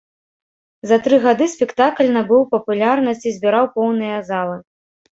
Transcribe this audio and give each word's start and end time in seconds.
За 0.91 0.97
тры 1.07 1.19
гады 1.25 1.45
спектакль 1.55 2.11
набыў 2.17 2.41
папулярнасць 2.57 3.25
і 3.29 3.37
збіраў 3.39 3.73
поўныя 3.81 4.17
залы. 4.35 4.63